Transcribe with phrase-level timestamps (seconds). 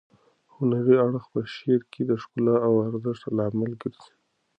[0.55, 4.11] هنري اړخ په شعر کې د ښکلا او ارزښت لامل ګرځي.